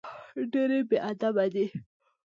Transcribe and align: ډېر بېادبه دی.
ډېر 0.51 0.69
بېادبه 0.89 1.45
دی. 1.53 1.65